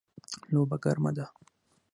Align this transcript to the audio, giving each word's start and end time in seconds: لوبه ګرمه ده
لوبه 0.51 0.75
ګرمه 0.83 1.11
ده 1.17 1.25